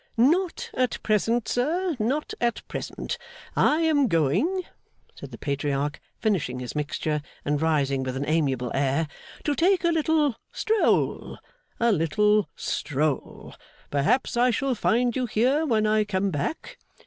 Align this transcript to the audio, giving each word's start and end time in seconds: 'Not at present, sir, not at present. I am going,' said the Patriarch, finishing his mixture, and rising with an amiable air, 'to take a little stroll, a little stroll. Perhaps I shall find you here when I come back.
'Not 0.17 0.71
at 0.73 0.97
present, 1.03 1.47
sir, 1.47 1.95
not 1.99 2.33
at 2.41 2.67
present. 2.67 3.19
I 3.55 3.81
am 3.81 4.07
going,' 4.07 4.63
said 5.13 5.29
the 5.29 5.37
Patriarch, 5.37 5.99
finishing 6.17 6.57
his 6.59 6.73
mixture, 6.73 7.21
and 7.45 7.61
rising 7.61 8.01
with 8.01 8.17
an 8.17 8.25
amiable 8.27 8.71
air, 8.73 9.07
'to 9.43 9.53
take 9.53 9.83
a 9.83 9.89
little 9.91 10.35
stroll, 10.51 11.37
a 11.79 11.91
little 11.91 12.49
stroll. 12.55 13.53
Perhaps 13.91 14.35
I 14.37 14.49
shall 14.49 14.73
find 14.73 15.15
you 15.15 15.27
here 15.27 15.67
when 15.67 15.85
I 15.85 16.03
come 16.03 16.31
back. 16.31 16.79